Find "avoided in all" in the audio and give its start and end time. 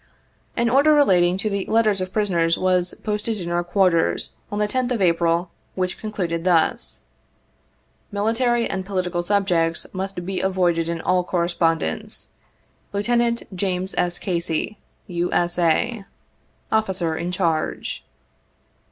10.41-11.23